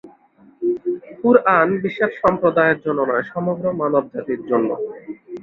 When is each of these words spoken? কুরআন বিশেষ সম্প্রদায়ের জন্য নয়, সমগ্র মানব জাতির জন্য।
কুরআন 1.19 1.67
বিশেষ 1.83 2.11
সম্প্রদায়ের 2.21 2.77
জন্য 2.85 2.99
নয়, 3.09 3.25
সমগ্র 3.33 3.65
মানব 3.81 4.03
জাতির 4.13 4.41
জন্য। 4.49 4.69